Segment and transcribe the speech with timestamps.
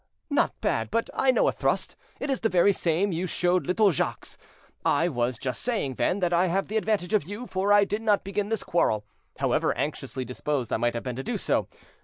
[0.31, 4.29] "Not bad, but I know the thrust—it is the very same you showed little Jacques.
[4.83, 8.01] I was just saying, then, that I have the advantage of you, for I did
[8.01, 9.05] not begin this quarrel,
[9.37, 11.67] however anxiously disposed I might have been to do so.